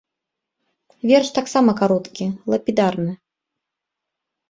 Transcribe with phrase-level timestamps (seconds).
[1.11, 3.13] Верш таксама кароткі, лапідарны.